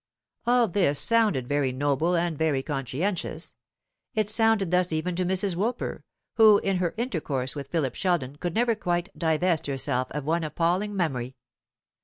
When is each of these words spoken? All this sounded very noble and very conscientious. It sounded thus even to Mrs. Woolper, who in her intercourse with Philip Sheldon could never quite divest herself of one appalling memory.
All 0.47 0.67
this 0.67 0.99
sounded 0.99 1.47
very 1.47 1.71
noble 1.71 2.15
and 2.15 2.35
very 2.35 2.63
conscientious. 2.63 3.53
It 4.15 4.31
sounded 4.31 4.71
thus 4.71 4.91
even 4.91 5.15
to 5.15 5.25
Mrs. 5.25 5.55
Woolper, 5.55 6.01
who 6.37 6.57
in 6.63 6.77
her 6.77 6.95
intercourse 6.97 7.55
with 7.55 7.67
Philip 7.67 7.93
Sheldon 7.93 8.37
could 8.37 8.55
never 8.55 8.73
quite 8.73 9.15
divest 9.15 9.67
herself 9.67 10.07
of 10.09 10.25
one 10.25 10.43
appalling 10.43 10.95
memory. 10.95 11.35